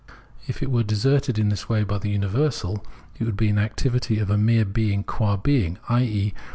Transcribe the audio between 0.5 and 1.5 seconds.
it were deserted in